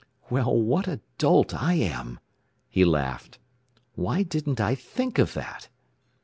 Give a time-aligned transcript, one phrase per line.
[0.31, 2.19] "Well, what a dolt I am,"
[2.67, 3.37] he laughed.
[3.93, 5.69] "Why didn't I think of that?